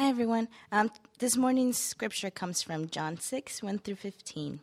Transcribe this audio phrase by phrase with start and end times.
[0.00, 0.48] Hi, everyone.
[0.72, 4.60] Um, this morning's scripture comes from John 6, 1 through 15.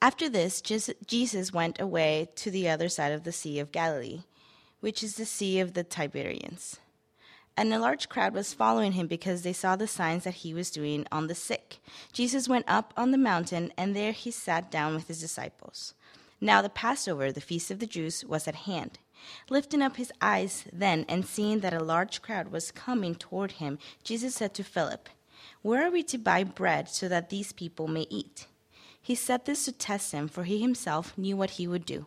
[0.00, 4.20] After this, Jesus went away to the other side of the Sea of Galilee,
[4.78, 6.78] which is the Sea of the Tiberias.
[7.56, 10.70] And a large crowd was following him because they saw the signs that he was
[10.70, 11.78] doing on the sick.
[12.12, 15.94] Jesus went up on the mountain, and there he sat down with his disciples.
[16.40, 19.00] Now the Passover, the feast of the Jews, was at hand.
[19.48, 23.78] Lifting up his eyes then, and seeing that a large crowd was coming toward him,
[24.02, 25.08] Jesus said to Philip,
[25.62, 28.46] Where are we to buy bread so that these people may eat?
[29.00, 32.06] He said this to test him, for he himself knew what he would do.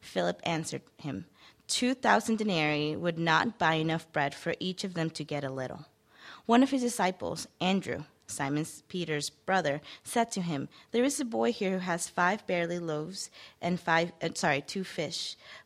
[0.00, 1.26] Philip answered him,
[1.66, 5.50] Two thousand denarii would not buy enough bread for each of them to get a
[5.50, 5.86] little.
[6.44, 11.52] One of his disciples, Andrew, Simon Peter's brother, said to him, There is a boy
[11.52, 13.30] here who has five barley loaves
[13.62, 15.36] and five, uh, sorry, two fish.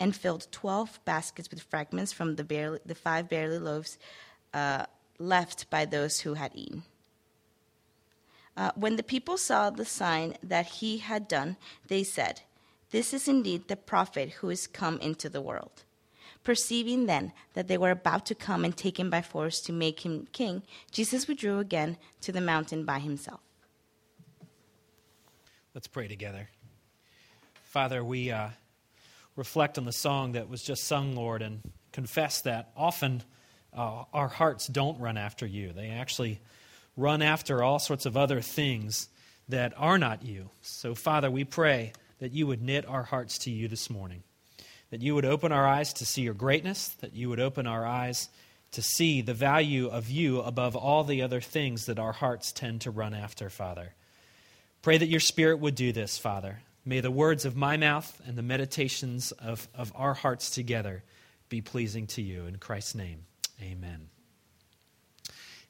[0.00, 3.98] and filled twelve baskets with fragments from the, the five barley loaves
[4.54, 4.86] uh,
[5.18, 6.82] left by those who had eaten.
[8.56, 12.40] Uh, when the people saw the sign that he had done, they said,
[12.90, 15.84] This is indeed the prophet who is come into the world.
[16.42, 20.00] Perceiving then that they were about to come and take him by force to make
[20.00, 23.40] him king, Jesus withdrew again to the mountain by himself.
[25.74, 26.48] Let's pray together.
[27.62, 28.48] Father, we uh,
[29.38, 31.60] reflect on the song that was just sung, Lord, and
[31.92, 33.22] confess that often
[33.72, 35.72] uh, our hearts don't run after you.
[35.72, 36.40] They actually
[36.96, 39.08] run after all sorts of other things
[39.48, 40.50] that are not you.
[40.62, 44.24] So, Father, we pray that you would knit our hearts to you this morning,
[44.90, 47.86] that you would open our eyes to see your greatness, that you would open our
[47.86, 48.28] eyes
[48.72, 52.80] to see the value of you above all the other things that our hearts tend
[52.80, 53.94] to run after, Father.
[54.82, 56.60] Pray that your Spirit would do this, Father.
[56.88, 61.02] May the words of my mouth and the meditations of, of our hearts together
[61.50, 62.46] be pleasing to you.
[62.46, 63.26] In Christ's name,
[63.60, 64.08] amen.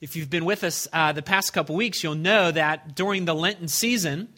[0.00, 3.34] If you've been with us uh, the past couple weeks, you'll know that during the
[3.34, 4.28] Lenten season,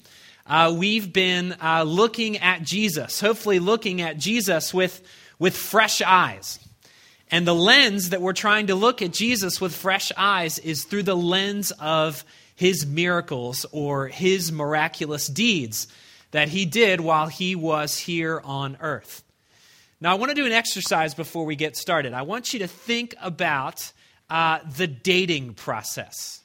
[0.46, 5.02] uh, we've been uh, looking at Jesus, hopefully looking at Jesus with,
[5.38, 6.58] with fresh eyes.
[7.30, 11.02] And the lens that we're trying to look at Jesus with fresh eyes is through
[11.02, 12.24] the lens of
[12.56, 15.86] his miracles or his miraculous deeds
[16.30, 19.24] that he did while he was here on earth.
[20.00, 22.14] Now, I want to do an exercise before we get started.
[22.14, 23.92] I want you to think about
[24.30, 26.40] uh, the dating process.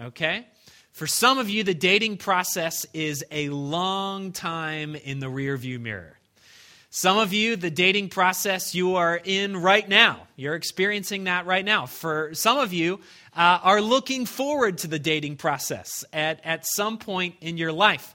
[0.00, 0.46] Okay?
[0.92, 6.18] For some of you, the dating process is a long time in the rearview mirror.
[6.90, 11.64] Some of you, the dating process you are in right now, you're experiencing that right
[11.64, 11.86] now.
[11.86, 12.98] For some of you,
[13.36, 18.14] uh, are looking forward to the dating process at, at some point in your life.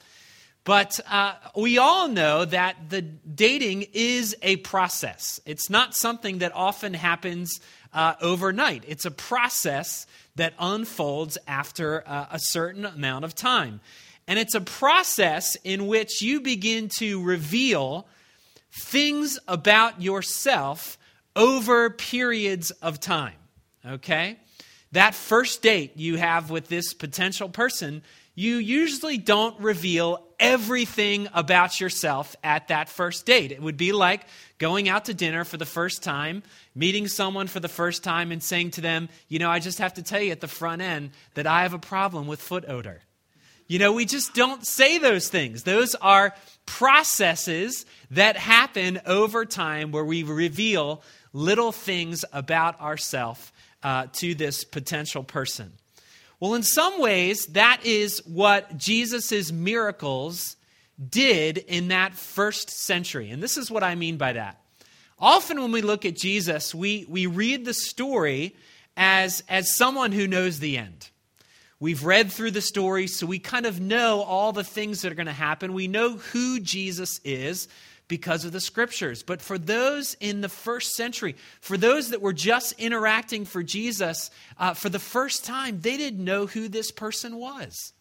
[0.66, 5.40] But uh, we all know that the dating is a process.
[5.46, 7.60] It's not something that often happens
[7.94, 8.84] uh, overnight.
[8.88, 13.82] It's a process that unfolds after uh, a certain amount of time.
[14.28, 18.08] And it's a process in which you begin to reveal
[18.72, 20.98] things about yourself
[21.36, 23.36] over periods of time.
[23.86, 24.38] Okay?
[24.94, 28.02] That first date you have with this potential person,
[28.36, 33.52] you usually don't reveal everything about yourself at that first date.
[33.52, 34.26] It would be like
[34.58, 36.44] going out to dinner for the first time,
[36.76, 39.94] meeting someone for the first time, and saying to them, You know, I just have
[39.96, 43.02] to tell you at the front end that I have a problem with foot odor.
[43.68, 45.64] You know, we just don't say those things.
[45.64, 46.36] Those are
[46.66, 51.02] processes that happen over time where we reveal
[51.32, 53.52] little things about ourselves
[53.82, 55.74] uh, to this potential person.
[56.44, 60.58] Well, in some ways, that is what Jesus' miracles
[61.10, 63.30] did in that first century.
[63.30, 64.60] And this is what I mean by that.
[65.18, 68.58] Often, when we look at Jesus, we, we read the story
[68.98, 71.12] as, as someone who knows the end.
[71.80, 75.16] We've read through the story, so we kind of know all the things that are
[75.16, 75.72] going to happen.
[75.72, 77.70] We know who Jesus is
[78.14, 79.24] because of the scriptures.
[79.24, 84.30] But for those in the first century, for those that were just interacting for Jesus
[84.60, 87.92] uh, for the first time, they didn't know who this person was.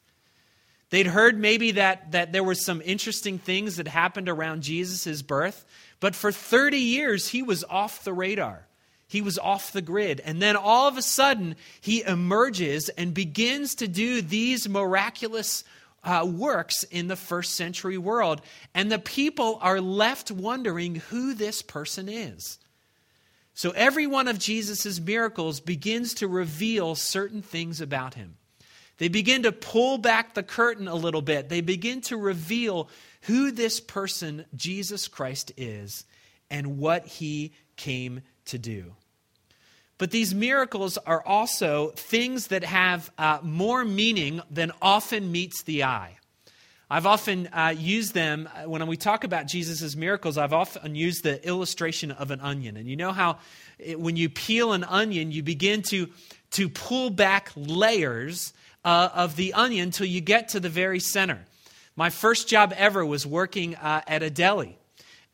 [0.91, 5.64] They'd heard maybe that, that there were some interesting things that happened around Jesus' birth,
[5.99, 8.67] but for 30 years, he was off the radar.
[9.08, 10.20] he was off the grid.
[10.20, 15.65] And then all of a sudden, he emerges and begins to do these miraculous
[16.05, 18.43] uh, works in the first century world.
[18.75, 22.59] And the people are left wondering who this person is.
[23.55, 28.37] So every one of Jesus' miracles begins to reveal certain things about him.
[28.99, 31.49] They begin to pull back the curtain a little bit.
[31.49, 32.89] They begin to reveal
[33.23, 36.05] who this person, Jesus Christ, is
[36.51, 38.95] and what he came to do.
[40.03, 45.85] But these miracles are also things that have uh, more meaning than often meets the
[45.85, 46.19] eye.
[46.91, 50.39] I've often uh, used them uh, when we talk about Jesus' miracles.
[50.39, 52.77] I've often used the illustration of an onion.
[52.77, 53.39] And you know how
[53.79, 56.09] it, when you peel an onion, you begin to,
[56.51, 58.53] to pull back layers
[58.85, 61.39] uh, of the onion until you get to the very center.
[61.95, 64.77] My first job ever was working uh, at a deli.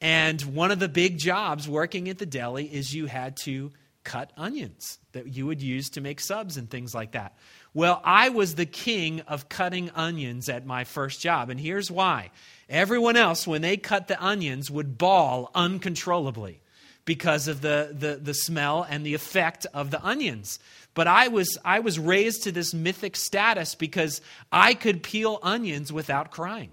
[0.02, 3.72] And one of the big jobs working at the deli is you had to
[4.04, 7.36] cut onions that you would use to make subs and things like that.
[7.74, 12.30] Well, I was the king of cutting onions at my first job, and here's why.
[12.68, 16.60] Everyone else, when they cut the onions, would bawl uncontrollably
[17.04, 20.58] because of the, the, the smell and the effect of the onions.
[20.94, 24.20] But I was, I was raised to this mythic status because
[24.52, 26.70] I could peel onions without crying.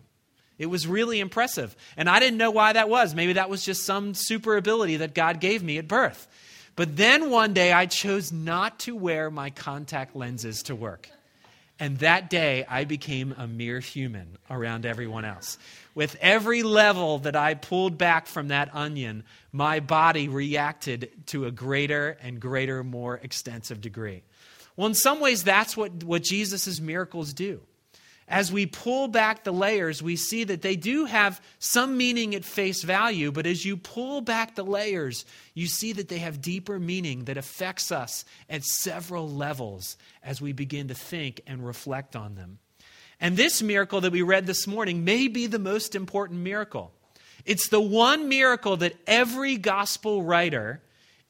[0.58, 1.76] It was really impressive.
[1.98, 3.14] And I didn't know why that was.
[3.14, 6.28] Maybe that was just some super ability that God gave me at birth.
[6.76, 11.10] But then one day I chose not to wear my contact lenses to work.
[11.80, 15.58] And that day I became a mere human around everyone else.
[15.94, 21.52] With every level that I pulled back from that onion, my body reacted to a
[21.52, 24.24] greater and greater, more extensive degree.
[24.78, 27.62] Well, in some ways, that's what, what Jesus' miracles do
[28.28, 32.44] as we pull back the layers, we see that they do have some meaning at
[32.44, 36.80] face value, but as you pull back the layers, you see that they have deeper
[36.80, 42.34] meaning that affects us at several levels as we begin to think and reflect on
[42.34, 42.58] them.
[43.22, 46.92] And this miracle that we read this morning may be the most important miracle.
[47.46, 50.82] It's the one miracle that every gospel writer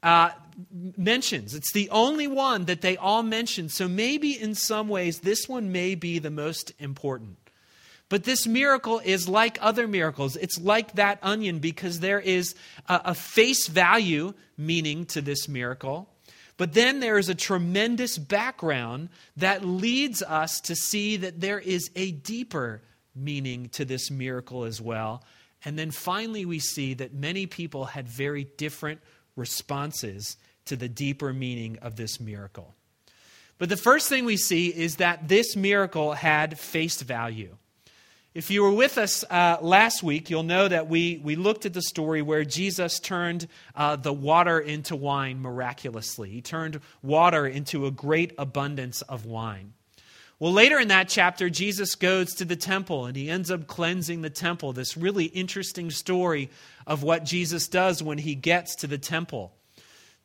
[0.01, 0.29] uh,
[0.71, 1.53] mentions.
[1.53, 3.69] It's the only one that they all mention.
[3.69, 7.37] So maybe in some ways, this one may be the most important.
[8.07, 10.35] But this miracle is like other miracles.
[10.35, 12.55] It's like that onion because there is
[12.87, 16.07] a, a face value meaning to this miracle.
[16.57, 21.89] But then there is a tremendous background that leads us to see that there is
[21.95, 22.81] a deeper
[23.15, 25.23] meaning to this miracle as well.
[25.65, 29.01] And then finally, we see that many people had very different
[29.35, 32.73] responses to the deeper meaning of this miracle.
[33.57, 37.55] But the first thing we see is that this miracle had face value.
[38.33, 41.73] If you were with us uh, last week, you'll know that we, we looked at
[41.73, 46.31] the story where Jesus turned uh, the water into wine miraculously.
[46.31, 49.71] He turned water into a great abundance of wine.
[50.37, 54.21] Well, later in that chapter, Jesus goes to the temple and he ends up cleansing
[54.21, 54.73] the temple.
[54.73, 56.49] This really interesting story
[56.85, 59.53] of what Jesus does when he gets to the temple.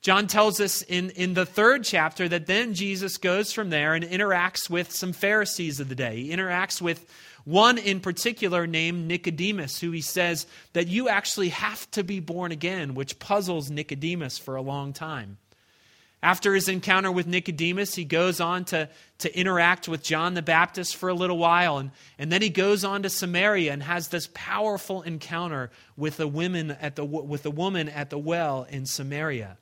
[0.02, 4.04] John tells us in, in the third chapter that then Jesus goes from there and
[4.04, 6.22] interacts with some Pharisees of the day.
[6.22, 7.06] He interacts with
[7.44, 12.50] one in particular named Nicodemus, who he says that you actually have to be born
[12.50, 15.36] again, which puzzles Nicodemus for a long time.
[16.22, 20.96] After his encounter with Nicodemus, he goes on to, to interact with John the Baptist
[20.96, 24.28] for a little while, and, and then he goes on to Samaria and has this
[24.34, 29.56] powerful encounter with a, woman at the, with a woman at the well in Samaria.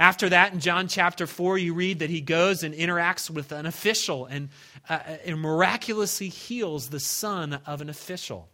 [0.00, 3.66] After that, in John chapter 4, you read that he goes and interacts with an
[3.66, 4.48] official and,
[4.88, 8.48] uh, and miraculously heals the son of an official.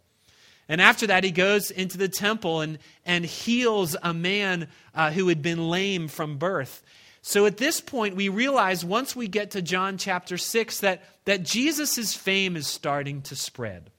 [0.67, 5.27] And after that, he goes into the temple and, and heals a man uh, who
[5.27, 6.81] had been lame from birth.
[7.27, 11.41] So at this point, we realize once we get to John chapter 6 that, that
[11.41, 13.89] Jesus' fame is starting to spread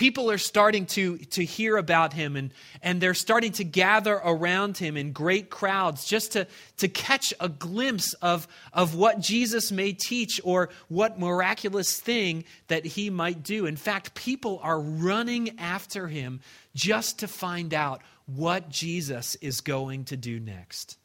[0.00, 4.78] people are starting to, to hear about him and, and they're starting to gather around
[4.78, 6.46] him in great crowds just to,
[6.78, 12.86] to catch a glimpse of, of what Jesus may teach or what miraculous thing that
[12.86, 13.66] he might do.
[13.66, 16.40] In fact, people are running after him
[16.74, 20.96] just to find out what Jesus is going to do next.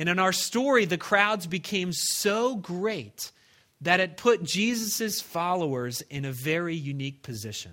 [0.00, 3.32] And in our story, the crowds became so great
[3.82, 7.72] that it put Jesus' followers in a very unique position.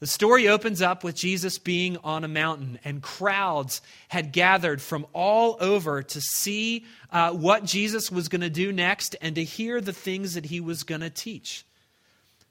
[0.00, 5.06] The story opens up with Jesus being on a mountain, and crowds had gathered from
[5.12, 9.80] all over to see uh, what Jesus was going to do next and to hear
[9.80, 11.64] the things that he was going to teach.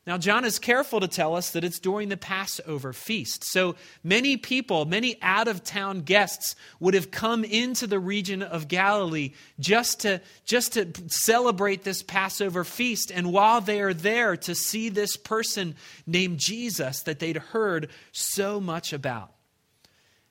[0.07, 3.43] Now, John is careful to tell us that it's during the Passover feast.
[3.43, 8.67] So many people, many out of town guests would have come into the region of
[8.67, 13.11] Galilee just to, just to celebrate this Passover feast.
[13.11, 15.75] And while they are there to see this person
[16.07, 19.31] named Jesus that they'd heard so much about.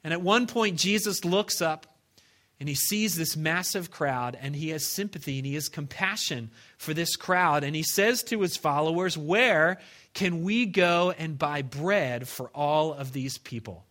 [0.03, 1.87] And at one point, Jesus looks up
[2.61, 6.93] and he sees this massive crowd and he has sympathy and he has compassion for
[6.93, 7.65] this crowd.
[7.65, 9.81] And he says to his followers, Where
[10.13, 13.87] can we go and buy bread for all of these people?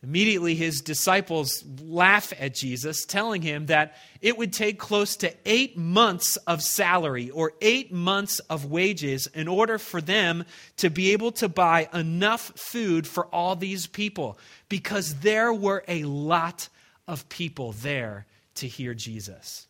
[0.00, 5.76] Immediately, his disciples laugh at Jesus, telling him that it would take close to eight
[5.76, 10.44] months of salary or eight months of wages in order for them
[10.76, 14.38] to be able to buy enough food for all these people,
[14.68, 16.68] because there were a lot
[17.08, 19.66] of people there to hear Jesus.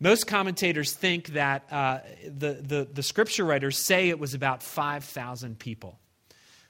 [0.00, 5.58] Most commentators think that uh, the, the, the scripture writers say it was about 5,000
[5.58, 5.98] people.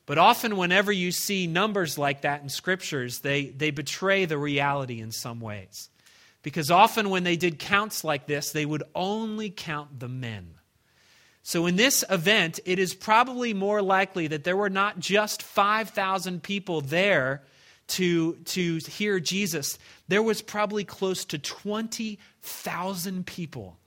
[0.06, 5.00] But often, whenever you see numbers like that in scriptures, they, they betray the reality
[5.00, 5.88] in some ways.
[6.42, 10.54] Because often, when they did counts like this, they would only count the men.
[11.42, 16.42] So, in this event, it is probably more likely that there were not just 5,000
[16.42, 17.42] people there
[17.88, 23.78] to, to hear Jesus, there was probably close to 20,000 people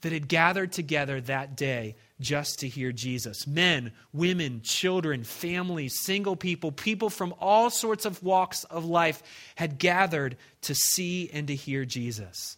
[0.00, 3.46] that had gathered together that day just to hear Jesus.
[3.46, 9.22] Men, women, children, families, single people, people from all sorts of walks of life
[9.56, 12.56] had gathered to see and to hear Jesus.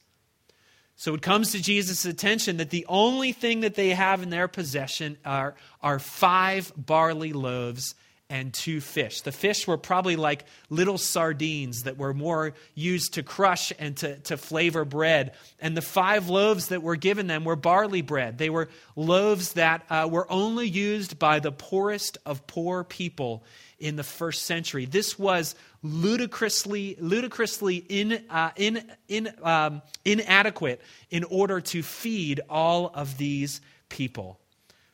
[0.97, 4.49] So it comes to Jesus' attention that the only thing that they have in their
[4.49, 7.95] possession are, are five barley loaves
[8.31, 9.21] and two fish.
[9.21, 14.19] The fish were probably like little sardines that were more used to crush and to,
[14.21, 15.35] to flavor bread.
[15.59, 18.39] And the five loaves that were given them were barley bread.
[18.39, 23.45] They were loaves that uh, were only used by the poorest of poor people
[23.81, 24.85] in the first century.
[24.85, 32.93] This was ludicrously, ludicrously in, uh, in, in, um, inadequate in order to feed all
[32.95, 34.39] of these people.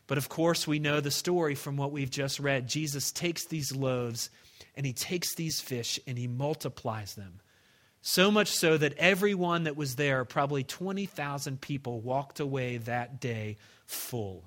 [0.06, 2.68] But of course, we know the story from what we've just read.
[2.68, 4.30] Jesus takes these loaves
[4.76, 7.40] and he takes these fish and he multiplies them.
[8.02, 13.56] So much so that everyone that was there, probably 20,000 people, walked away that day
[13.84, 14.44] full.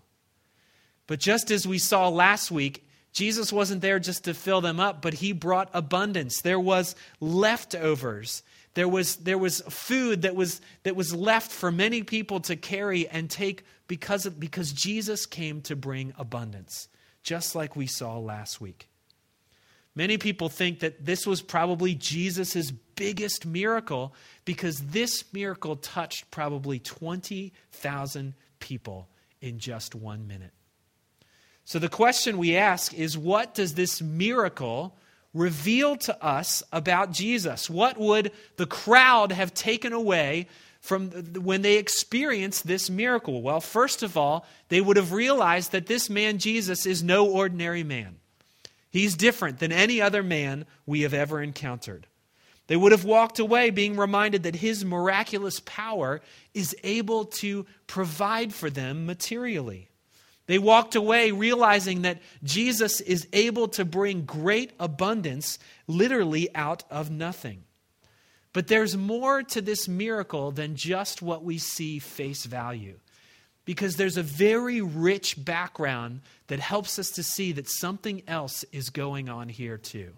[1.08, 5.02] But just as we saw last week, Jesus wasn't there just to fill them up,
[5.02, 6.42] but he brought abundance.
[6.42, 8.44] There was leftovers.
[8.76, 13.08] There was, there was food that was, that was left for many people to carry
[13.08, 16.88] and take because, of, because Jesus came to bring abundance,
[17.24, 18.88] just like we saw last week.
[19.96, 24.14] Many people think that this was probably Jesus' biggest miracle
[24.46, 29.10] because this miracle touched probably 20,000 people
[29.42, 30.54] in just one minute.
[31.66, 34.98] So the question we ask is what does this miracle
[35.34, 37.70] reveal to us about Jesus?
[37.70, 40.48] What would the crowd have taken away
[40.82, 43.42] from when they experienced this miracle?
[43.42, 47.84] Well, first of all, they would have realized that this man Jesus is no ordinary
[47.84, 48.16] man.
[48.90, 52.08] He's different than any other man we have ever encountered.
[52.68, 56.22] They would have walked away being reminded that his miraculous power
[56.54, 59.89] is able to provide for them materially.
[60.50, 67.12] They walked away realizing that Jesus is able to bring great abundance literally out of
[67.12, 67.66] nothing.
[68.52, 72.98] But there's more to this miracle than just what we see face value.
[73.64, 78.90] Because there's a very rich background that helps us to see that something else is
[78.90, 80.14] going on here too.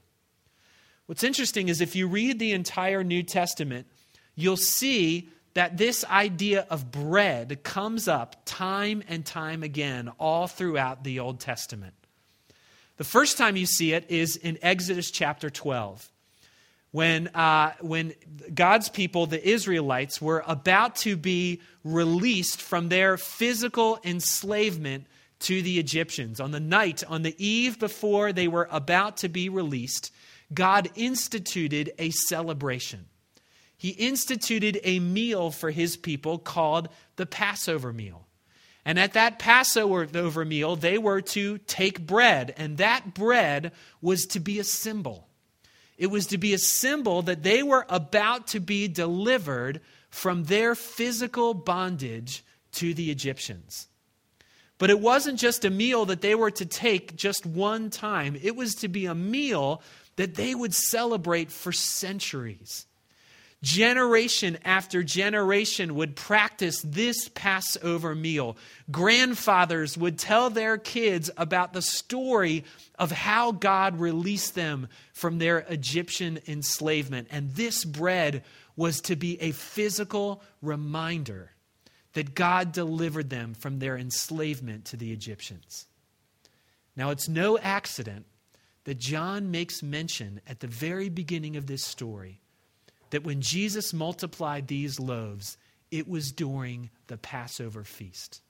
[1.07, 3.85] What's interesting is if you read the entire New Testament,
[4.35, 11.03] you'll see that this idea of bread comes up time and time again all throughout
[11.03, 11.93] the Old Testament.
[12.98, 16.10] The first time you see it is in Exodus chapter 12
[16.91, 18.13] when, uh, when
[18.53, 25.08] God's people, the Israelites, were about to be released from their physical enslavement
[25.39, 26.39] to the Egyptians.
[26.39, 30.12] On the night, on the eve before they were about to be released,
[30.53, 33.05] God instituted a celebration.
[33.81, 38.27] He instituted a meal for his people called the Passover meal.
[38.85, 43.71] And at that Passover meal, they were to take bread, and that bread
[44.01, 45.27] was to be a symbol
[46.01, 50.73] it was to be a symbol that they were about to be delivered from their
[50.73, 53.88] physical bondage to the Egyptians.
[54.79, 58.55] But it wasn't just a meal that they were to take just one time, it
[58.55, 59.83] was to be a meal
[60.15, 62.88] that they would celebrate for centuries.
[63.63, 68.58] Generation after generation would practice this Passover meal.
[68.89, 72.63] Grandfathers would tell their kids about the story
[72.98, 77.27] of how God released them from their Egyptian enslavement.
[77.30, 78.44] And this bread
[78.75, 81.51] was to be a physical reminder
[82.13, 85.86] that God delivered them from their enslavement to the Egyptians.
[86.96, 88.25] Now, it's no accident
[88.86, 92.40] that John makes mention at the very beginning of this story
[93.12, 95.58] that when Jesus multiplied these loaves,
[95.91, 98.41] it was during the Passover feast.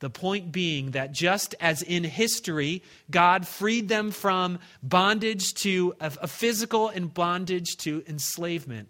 [0.00, 6.26] The point being that just as in history, God freed them from bondage to a,
[6.26, 8.88] physical and bondage to enslavement,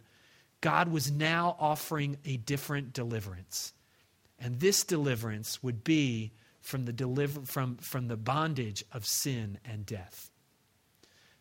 [0.61, 3.73] God was now offering a different deliverance.
[4.39, 9.87] And this deliverance would be from the, deliver, from, from the bondage of sin and
[9.87, 10.31] death.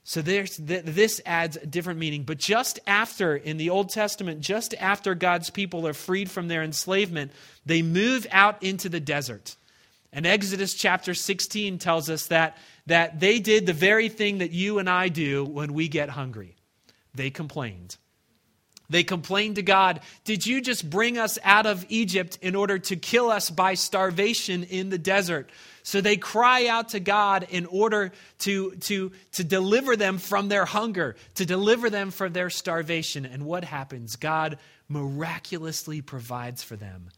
[0.07, 2.23] So there's, this adds a different meaning.
[2.23, 6.61] But just after, in the Old Testament, just after God's people are freed from their
[6.61, 7.31] enslavement,
[7.65, 9.55] they move out into the desert.
[10.13, 14.77] And Exodus chapter 16 tells us that, that they did the very thing that you
[14.77, 16.55] and I do when we get hungry.
[17.15, 17.97] They complained.
[18.89, 22.95] They complained to God, Did you just bring us out of Egypt in order to
[22.95, 25.49] kill us by starvation in the desert?
[25.83, 30.65] So they cry out to God in order to, to, to deliver them from their
[30.65, 33.25] hunger, to deliver them from their starvation.
[33.25, 34.15] And what happens?
[34.15, 34.57] God
[34.89, 37.09] miraculously provides for them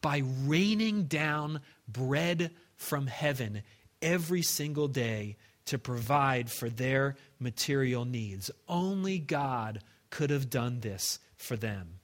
[0.00, 3.62] by raining down bread from heaven
[4.00, 5.36] every single day
[5.66, 8.50] to provide for their material needs.
[8.68, 11.98] Only God could have done this for them.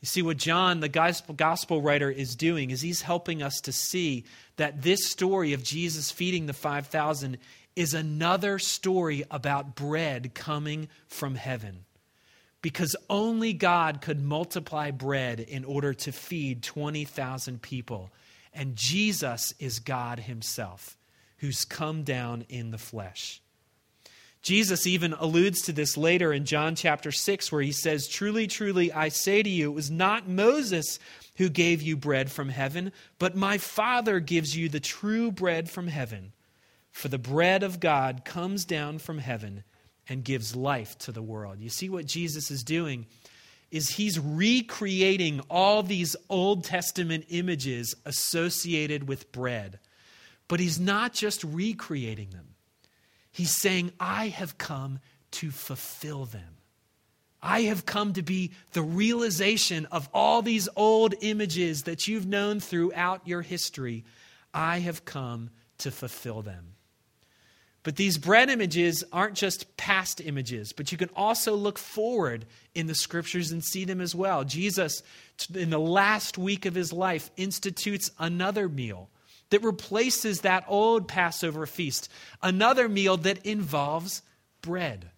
[0.00, 4.24] You see, what John, the gospel, writer, is doing is he's helping us to see
[4.56, 7.38] that this story of Jesus feeding the 5,000
[7.76, 11.84] is another story about bread coming from heaven.
[12.60, 18.10] Because only God could multiply bread in order to feed 20,000 people.
[18.52, 20.96] And Jesus is God Himself,
[21.38, 23.40] who's come down in the flesh.
[24.44, 28.92] Jesus even alludes to this later in John chapter 6, where he says, Truly, truly,
[28.92, 30.98] I say to you, it was not Moses
[31.36, 35.86] who gave you bread from heaven, but my Father gives you the true bread from
[35.86, 36.32] heaven.
[36.92, 39.64] For the bread of God comes down from heaven
[40.10, 41.58] and gives life to the world.
[41.58, 43.06] You see what Jesus is doing?
[43.70, 49.80] Is he's recreating all these Old Testament images associated with bread.
[50.48, 52.53] But he's not just recreating them.
[53.34, 55.00] He's saying, I have come
[55.32, 56.58] to fulfill them.
[57.42, 62.60] I have come to be the realization of all these old images that you've known
[62.60, 64.04] throughout your history.
[64.54, 66.74] I have come to fulfill them.
[67.82, 72.86] But these bread images aren't just past images, but you can also look forward in
[72.86, 74.44] the scriptures and see them as well.
[74.44, 75.02] Jesus,
[75.52, 79.10] in the last week of his life, institutes another meal
[79.54, 82.08] that replaces that old Passover feast,
[82.42, 84.20] another meal that involves
[84.60, 85.12] bread.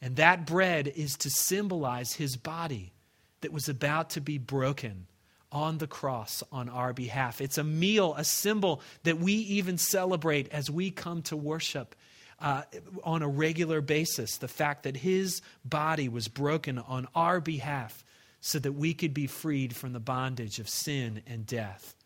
[0.00, 2.92] And that bread is to symbolize his body
[3.40, 5.08] that was about to be broken
[5.50, 7.40] on the cross on our behalf.
[7.40, 11.96] It's a meal, a symbol that we even celebrate as we come to worship
[12.38, 12.62] uh,
[13.02, 14.36] on a regular basis.
[14.36, 18.04] The fact that his body was broken on our behalf
[18.40, 21.96] so that we could be freed from the bondage of sin and death.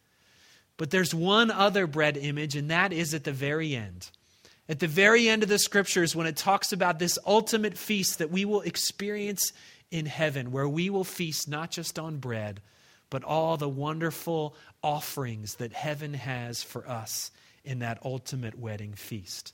[0.77, 4.11] But there's one other bread image, and that is at the very end.
[4.69, 8.31] At the very end of the scriptures, when it talks about this ultimate feast that
[8.31, 9.53] we will experience
[9.91, 12.61] in heaven, where we will feast not just on bread,
[13.11, 17.31] but all the wonderful offerings that heaven has for us
[17.65, 19.53] in that ultimate wedding feast.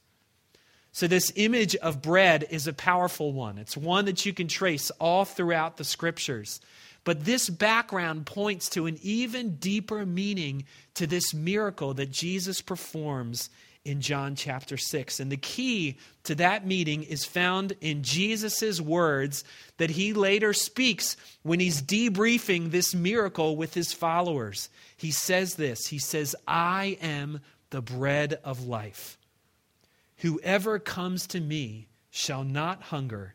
[0.93, 3.59] So, this image of bread is a powerful one.
[3.59, 6.61] It's one that you can trace all throughout the scriptures.
[7.09, 13.49] But this background points to an even deeper meaning to this miracle that Jesus performs
[13.83, 15.19] in John chapter 6.
[15.19, 19.43] And the key to that meeting is found in Jesus' words
[19.79, 24.69] that he later speaks when he's debriefing this miracle with his followers.
[24.95, 27.41] He says this He says, I am
[27.71, 29.17] the bread of life.
[30.19, 33.33] Whoever comes to me shall not hunger,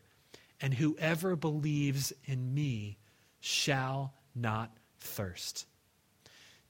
[0.60, 2.98] and whoever believes in me
[3.44, 5.66] shall not thirst.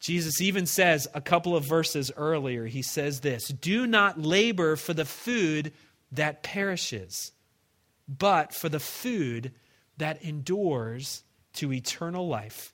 [0.00, 4.92] Jesus even says a couple of verses earlier, he says this Do not labor for
[4.92, 5.72] the food
[6.12, 7.30] that perishes,
[8.08, 9.52] but for the food
[9.98, 11.22] that endures
[11.54, 12.72] to eternal life,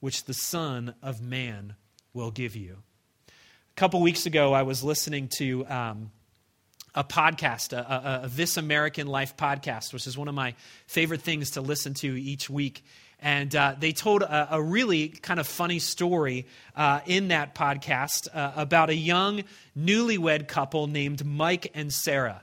[0.00, 1.74] which the Son of Man
[2.14, 2.78] will give you.
[3.28, 6.10] A couple weeks ago, I was listening to um,
[6.94, 10.54] a podcast, a, a, a, This American Life podcast, which is one of my
[10.86, 12.82] favorite things to listen to each week.
[13.22, 18.26] And uh, they told a, a, really kind of funny story uh, in that podcast
[18.34, 19.44] uh, about a young
[19.78, 22.42] newlywed couple named Mike and Sarah.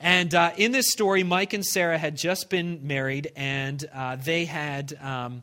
[0.00, 4.46] And uh, in this story, Mike and Sarah had just been married and uh, they
[4.46, 5.42] had um,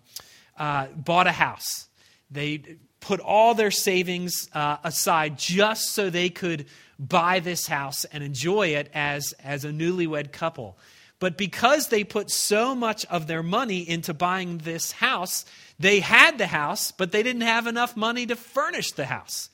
[0.57, 1.87] uh, bought a house.
[2.31, 6.65] They put all their savings aside just so they could
[6.97, 10.79] buy this house and enjoy it as, as a newlywed couple.
[11.19, 15.45] But because they put so much of their money into buying this house,
[15.79, 19.49] they had the house, but they didn't have enough money to furnish the house.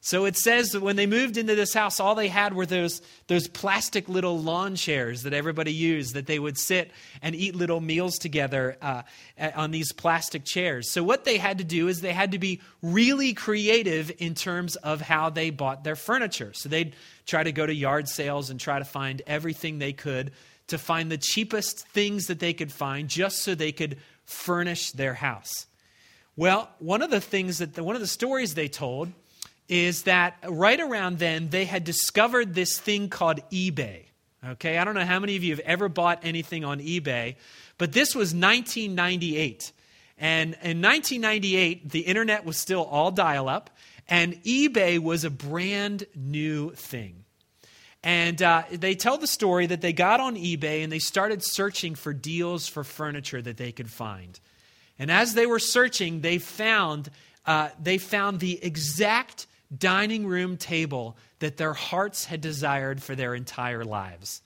[0.00, 3.00] So it says that when they moved into this house, all they had were those,
[3.26, 6.90] those plastic little lawn chairs that everybody used, that they would sit
[7.22, 9.02] and eat little meals together uh,
[9.54, 10.90] on these plastic chairs.
[10.90, 14.76] So what they had to do is they had to be really creative in terms
[14.76, 16.52] of how they bought their furniture.
[16.52, 20.32] So they'd try to go to yard sales and try to find everything they could
[20.68, 25.14] to find the cheapest things that they could find just so they could furnish their
[25.14, 25.66] house.
[26.36, 29.12] Well, one of the things that the, one of the stories they told
[29.68, 34.04] is that right around then they had discovered this thing called eBay.
[34.46, 37.36] Okay, I don't know how many of you have ever bought anything on eBay,
[37.78, 39.72] but this was 1998.
[40.18, 43.70] And in 1998, the internet was still all dial up,
[44.06, 47.23] and eBay was a brand new thing.
[48.04, 51.94] And uh, they tell the story that they got on eBay and they started searching
[51.94, 54.38] for deals for furniture that they could find.
[54.98, 57.08] And as they were searching, they found,
[57.46, 63.34] uh, they found the exact dining room table that their hearts had desired for their
[63.34, 64.42] entire lives.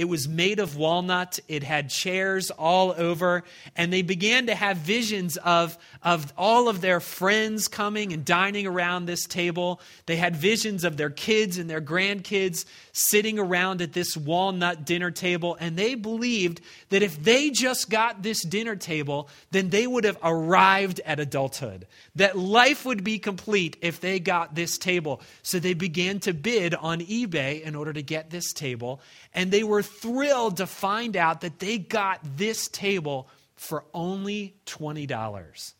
[0.00, 1.40] It was made of walnut.
[1.46, 3.44] It had chairs all over.
[3.76, 8.66] And they began to have visions of, of all of their friends coming and dining
[8.66, 9.78] around this table.
[10.06, 15.10] They had visions of their kids and their grandkids sitting around at this walnut dinner
[15.10, 15.58] table.
[15.60, 20.16] And they believed that if they just got this dinner table, then they would have
[20.22, 21.86] arrived at adulthood.
[22.16, 25.20] That life would be complete if they got this table.
[25.42, 29.02] So they began to bid on eBay in order to get this table.
[29.34, 35.72] And they were thrilled to find out that they got this table for only $20.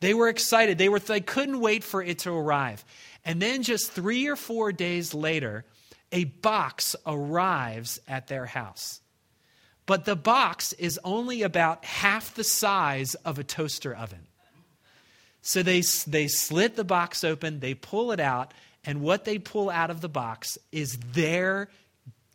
[0.00, 0.78] They were excited.
[0.78, 2.84] They, were, they couldn't wait for it to arrive.
[3.24, 5.64] And then just three or four days later,
[6.12, 9.00] a box arrives at their house.
[9.86, 14.26] But the box is only about half the size of a toaster oven.
[15.40, 18.52] So they, they slit the box open, they pull it out,
[18.84, 21.68] and what they pull out of the box is their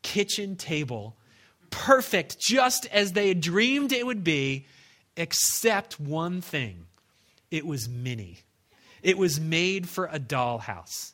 [0.04, 1.16] kitchen table,
[1.72, 4.68] perfect, just as they had dreamed it would be,
[5.18, 6.86] except one thing
[7.50, 8.40] it was mini.
[9.02, 11.14] It was made for a dollhouse.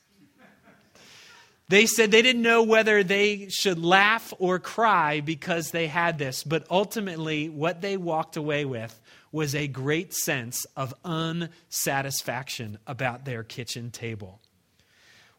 [1.70, 6.44] They said they didn't know whether they should laugh or cry because they had this,
[6.44, 9.00] but ultimately, what they walked away with
[9.32, 14.40] was a great sense of unsatisfaction about their kitchen table.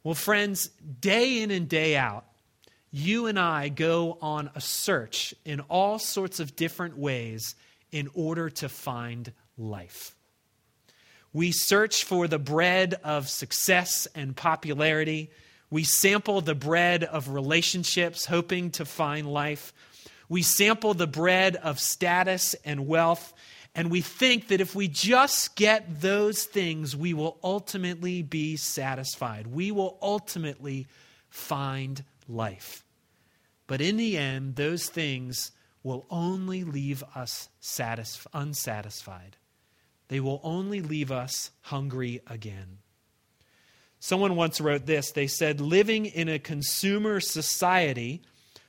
[0.04, 0.68] Well, friends,
[1.00, 2.24] day in and day out,
[2.90, 7.54] you and I go on a search in all sorts of different ways
[7.92, 10.16] in order to find life.
[11.32, 15.30] We search for the bread of success and popularity.
[15.70, 19.72] We sample the bread of relationships, hoping to find life.
[20.28, 23.32] We sample the bread of status and wealth.
[23.76, 29.46] And we think that if we just get those things, we will ultimately be satisfied.
[29.46, 30.88] We will ultimately
[31.30, 32.84] find life.
[33.66, 39.36] But in the end, those things will only leave us satisf- unsatisfied.
[40.08, 42.78] They will only leave us hungry again.
[44.00, 45.12] Someone once wrote this.
[45.12, 48.22] They said, Living in a consumer society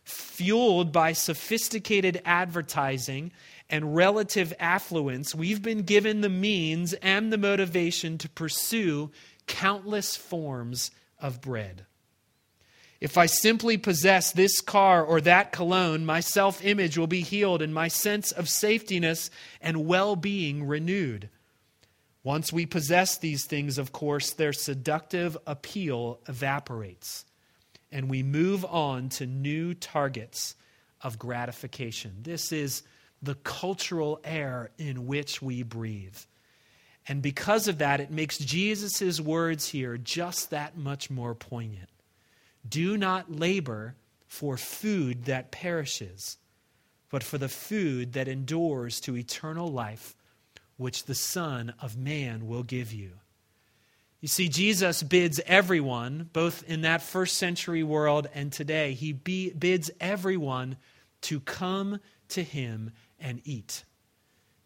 [0.04, 3.32] fueled by sophisticated advertising
[3.70, 9.12] and relative affluence, we've been given the means and the motivation to pursue
[9.48, 11.86] countless forms of bread.
[13.02, 17.64] If I simply possess this car or that cologne, my self image will be healed
[17.64, 21.30] and my sense of safetiness and well being renewed.
[22.24, 27.26] Once we possess these things, of course, their seductive appeal evaporates,
[27.92, 30.56] and we move on to new targets
[31.02, 32.18] of gratification.
[32.22, 32.84] This is
[33.24, 36.18] the cultural air in which we breathe.
[37.08, 41.90] And because of that, it makes Jesus' words here just that much more poignant.
[42.68, 43.96] Do not labor
[44.28, 46.38] for food that perishes,
[47.10, 50.16] but for the food that endures to eternal life,
[50.78, 53.12] which the Son of Man will give you.
[54.22, 59.52] You see, Jesus bids everyone, both in that first century world and today, he be,
[59.52, 60.78] bids everyone
[61.22, 63.84] to come to him and eat.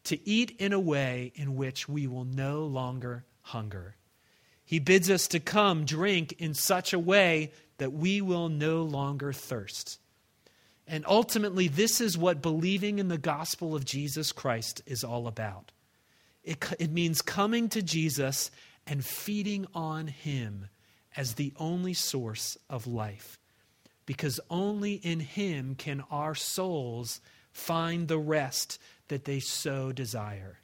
[0.06, 3.96] To eat in a way in which we will no longer hunger.
[4.66, 9.34] He bids us to come drink in such a way that we will no longer
[9.34, 10.00] thirst.
[10.88, 15.72] And ultimately, this is what believing in the gospel of Jesus Christ is all about.
[16.44, 18.52] It, it means coming to Jesus
[18.86, 20.68] and feeding on Him
[21.18, 23.40] as the only source of life.
[24.06, 27.20] Because only in Him can our souls
[27.52, 30.60] find the rest that they so desire.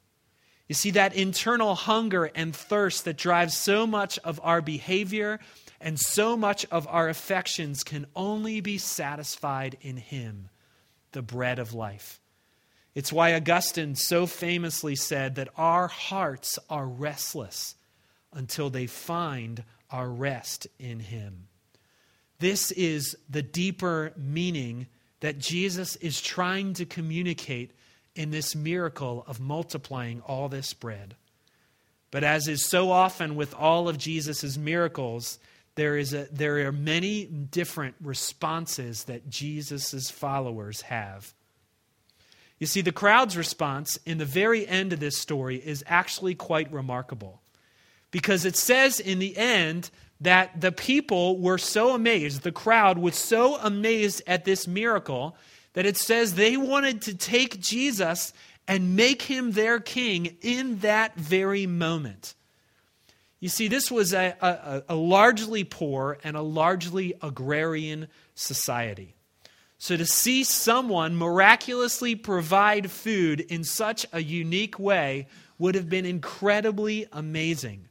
[0.68, 5.40] You see, that internal hunger and thirst that drives so much of our behavior
[5.82, 10.48] and so much of our affections can only be satisfied in Him,
[11.10, 12.20] the bread of life.
[12.94, 17.74] It's why Augustine so famously said that our hearts are restless
[18.32, 21.48] until they find our rest in Him.
[22.38, 24.86] This is the deeper meaning
[25.20, 27.72] that Jesus is trying to communicate
[28.14, 31.16] in this miracle of multiplying all this bread.
[32.10, 35.38] But as is so often with all of Jesus' miracles,
[35.74, 41.32] there, is a, there are many different responses that Jesus' followers have.
[42.58, 46.72] You see, the crowd's response in the very end of this story is actually quite
[46.72, 47.42] remarkable
[48.12, 53.16] because it says in the end that the people were so amazed, the crowd was
[53.16, 55.36] so amazed at this miracle
[55.72, 58.32] that it says they wanted to take Jesus
[58.68, 62.34] and make him their king in that very moment.
[63.42, 69.16] You see, this was a, a, a, largely poor and a largely agrarian society.
[69.78, 75.26] So to see someone miraculously provide food in such a unique way
[75.58, 77.88] would have been incredibly amazing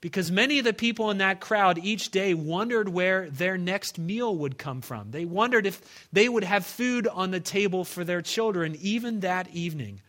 [0.00, 4.36] because many of the people in that crowd each day wondered where their next meal
[4.36, 5.10] would come from.
[5.10, 9.48] They wondered if they would have food on the table for their children even that
[9.52, 10.00] evening.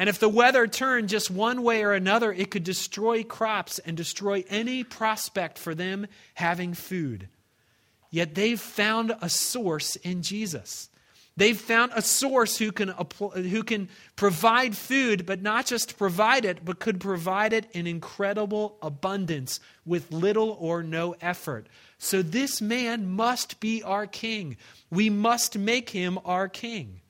[0.00, 3.98] And if the weather turned just one way or another, it could destroy crops and
[3.98, 7.28] destroy any prospect for them having food.
[8.10, 10.88] Yet they've found a source in Jesus.
[11.36, 12.94] They've found a source who can,
[13.34, 18.78] who can provide food, but not just provide it, but could provide it in incredible
[18.80, 21.66] abundance with little or no effort.
[21.98, 24.56] So this man must be our king.
[24.90, 27.02] We must make him our king.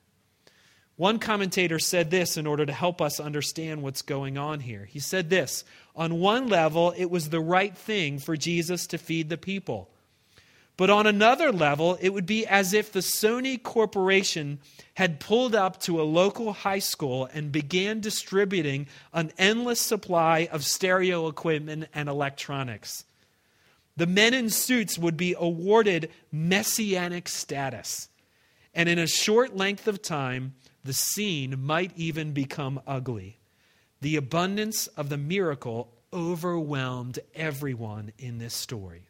[0.97, 4.85] One commentator said this in order to help us understand what's going on here.
[4.85, 5.63] He said this
[5.95, 9.89] On one level, it was the right thing for Jesus to feed the people.
[10.77, 14.59] But on another level, it would be as if the Sony Corporation
[14.95, 20.65] had pulled up to a local high school and began distributing an endless supply of
[20.65, 23.05] stereo equipment and electronics.
[23.97, 28.09] The men in suits would be awarded messianic status.
[28.73, 33.39] And in a short length of time, the scene might even become ugly.
[34.01, 39.03] The abundance of the miracle overwhelmed everyone in this story.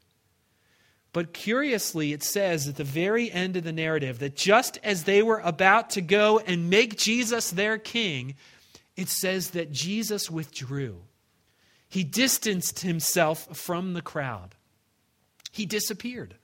[1.14, 5.22] But curiously, it says at the very end of the narrative that just as they
[5.22, 8.36] were about to go and make Jesus their king,
[8.96, 11.02] it says that Jesus withdrew.
[11.90, 14.56] He distanced himself from the crowd.
[15.52, 16.36] He disappeared.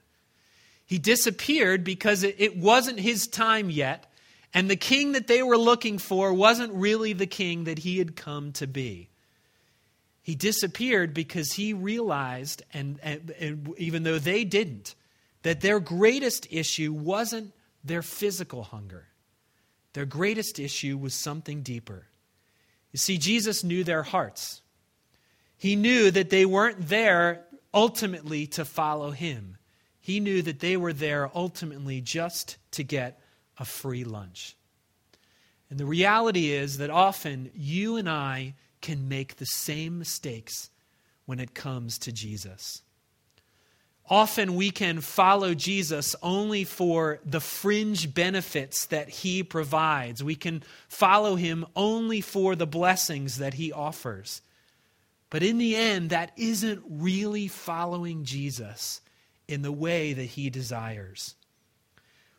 [0.85, 4.11] He disappeared because it, wasn't his time yet,
[4.57, 8.15] and the king that they were looking for wasn't really the king that he had
[8.15, 9.07] come to be.
[10.23, 14.95] He disappeared because he realized, and, and, and, even though they didn't,
[15.43, 19.05] that their greatest issue wasn't their physical hunger.
[19.93, 22.07] Their greatest issue was something deeper.
[22.91, 24.63] You see, Jesus knew their hearts.
[25.55, 29.57] He knew that they weren't there ultimately to follow him.
[29.99, 33.21] He knew that they were there ultimately just to get
[33.57, 34.55] a free lunch.
[35.69, 40.69] And the reality is that often you and I can make the same mistakes
[41.25, 42.81] when it comes to Jesus.
[44.09, 50.23] Often we can follow Jesus only for the fringe benefits that he provides.
[50.23, 54.41] We can follow him only for the blessings that he offers.
[55.29, 59.01] But in the end, that isn't really following Jesus
[59.45, 61.35] in the way that he desires.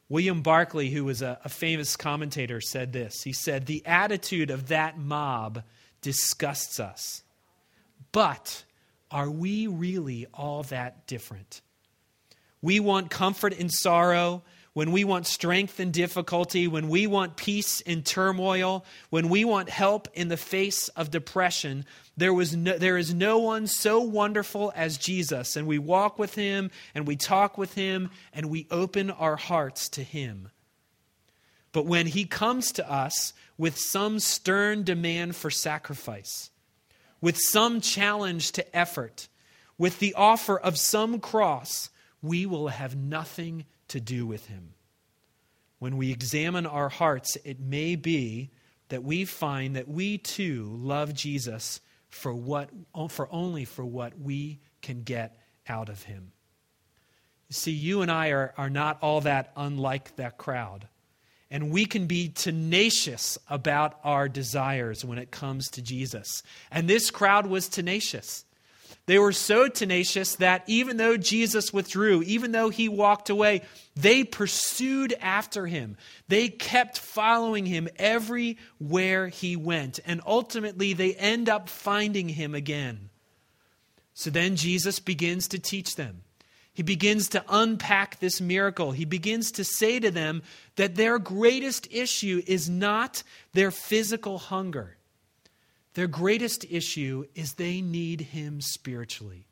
[0.08, 3.22] William Barclay, who was a, a famous commentator, said this.
[3.22, 5.62] He said, The attitude of that mob
[6.00, 7.22] disgusts us.
[8.12, 8.64] But
[9.10, 11.60] are we really all that different?
[12.62, 14.42] We want comfort in sorrow.
[14.72, 19.68] when we want strength in difficulty, when we want peace in turmoil, when we want
[19.68, 21.84] help in the face of depression,
[22.18, 25.56] there, was no, there is no one so wonderful as Jesus.
[25.56, 29.88] And we walk with him and we talk with him and we open our hearts
[29.90, 30.50] to him.
[31.70, 36.50] But when he comes to us with some stern demand for sacrifice,
[37.20, 39.28] with some challenge to effort,
[39.76, 41.88] with the offer of some cross,
[42.20, 44.74] we will have nothing to do with him.
[45.78, 48.50] When we examine our hearts, it may be
[48.88, 52.70] that we find that we too love Jesus for what
[53.08, 56.32] for only for what we can get out of him.
[57.48, 60.88] You see, you and I are, are not all that unlike that crowd.
[61.50, 66.42] And we can be tenacious about our desires when it comes to Jesus.
[66.70, 68.44] And this crowd was tenacious.
[69.08, 73.62] They were so tenacious that even though Jesus withdrew, even though he walked away,
[73.96, 75.96] they pursued after him.
[76.28, 79.98] They kept following him everywhere he went.
[80.04, 83.08] And ultimately, they end up finding him again.
[84.12, 86.20] So then Jesus begins to teach them.
[86.74, 88.92] He begins to unpack this miracle.
[88.92, 90.42] He begins to say to them
[90.76, 93.22] that their greatest issue is not
[93.54, 94.97] their physical hunger.
[95.94, 99.46] Their greatest issue is they need Him spiritually.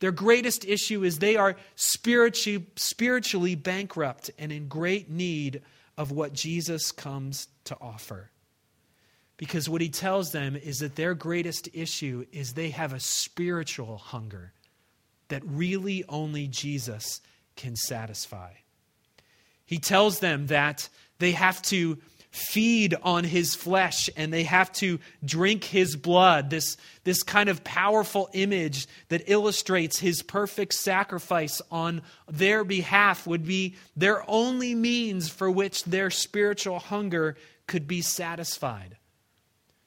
[0.00, 5.62] Their greatest issue is they are spiritually, spiritually bankrupt and in great need
[5.96, 8.30] of what Jesus comes to offer.
[9.38, 13.98] Because what he tells them is that their greatest issue is they have a spiritual
[13.98, 14.52] hunger
[15.28, 17.20] that really only Jesus
[17.54, 18.52] can satisfy.
[19.64, 21.98] He tells them that they have to
[22.36, 26.50] feed on his flesh and they have to drink his blood.
[26.50, 33.46] This, this kind of powerful image that illustrates his perfect sacrifice on their behalf would
[33.46, 38.96] be their only means for which their spiritual hunger could be satisfied.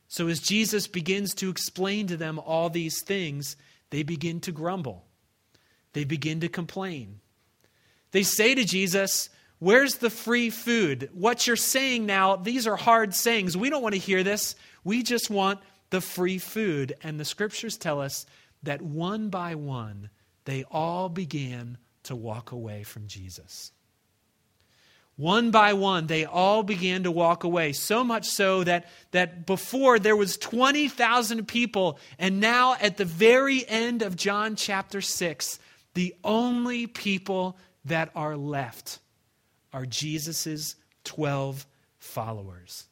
[0.07, 3.55] So, as Jesus begins to explain to them all these things,
[3.91, 5.05] they begin to grumble.
[5.93, 7.19] They begin to complain.
[8.11, 11.09] They say to Jesus, Where's the free food?
[11.13, 13.57] What you're saying now, these are hard sayings.
[13.57, 14.55] We don't want to hear this.
[14.85, 16.93] We just want the free food.
[17.03, 18.25] And the scriptures tell us
[18.63, 20.09] that one by one,
[20.45, 23.73] they all began to walk away from Jesus.
[25.17, 27.73] One by one, they all began to walk away.
[27.73, 33.67] So much so that, that before there was 20,000 people, and now at the very
[33.67, 35.59] end of John chapter 6,
[35.93, 38.99] the only people that are left
[39.73, 41.65] are Jesus' 12
[41.97, 42.87] followers.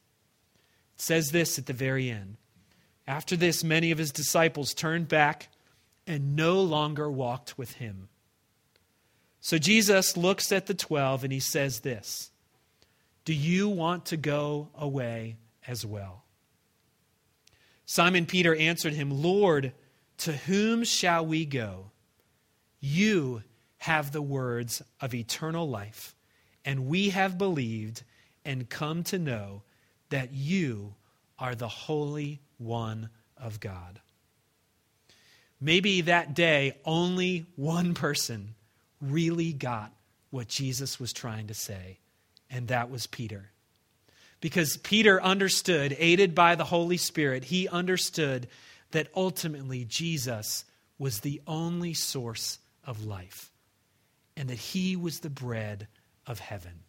[0.95, 2.37] It says this at the very end.
[3.07, 5.49] After this, many of his disciples turned back
[6.05, 8.09] and no longer walked with him.
[9.39, 12.31] So Jesus looks at the 12 and he says this
[13.23, 15.37] Do you want to go away
[15.67, 16.23] as well?
[17.85, 19.71] Simon Peter answered him, Lord,
[20.19, 21.91] to whom shall we go?
[22.81, 23.43] You
[23.77, 26.13] have the words of eternal life
[26.67, 28.03] and we have believed
[28.43, 29.63] and come to know
[30.09, 30.93] that you
[31.39, 34.01] are the Holy One of God.
[35.61, 38.53] Maybe that day only one person
[39.01, 39.93] really got
[40.29, 41.99] what Jesus was trying to say,
[42.49, 43.49] and that was Peter.
[44.41, 48.49] Because Peter understood, aided by the Holy Spirit, he understood
[48.91, 50.65] that ultimately Jesus
[50.99, 53.53] was the only source of life
[54.35, 55.87] and that he was the bread
[56.27, 56.83] of heaven.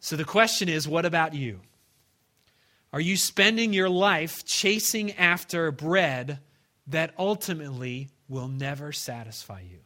[0.00, 1.60] So the question is what about you?
[2.92, 6.40] Are you spending your life chasing after bread
[6.86, 9.80] that ultimately will never satisfy you?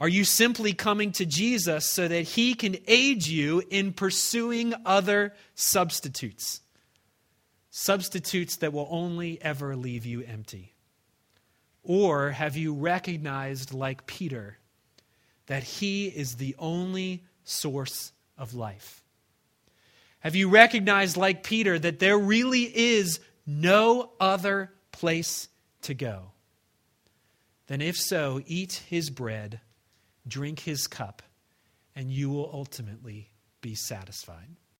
[0.00, 5.34] Are you simply coming to Jesus so that he can aid you in pursuing other
[5.54, 6.60] substitutes?
[7.70, 10.74] Substitutes that will only ever leave you empty.
[11.82, 14.58] Or have you recognized, like Peter,
[15.48, 19.02] that He is the only source of life?
[20.20, 25.48] Have you recognized, like Peter, that there really is no other place
[25.82, 26.30] to go?
[27.66, 29.60] Then, if so, eat His bread,
[30.26, 31.22] drink His cup,
[31.94, 33.30] and you will ultimately
[33.60, 34.56] be satisfied.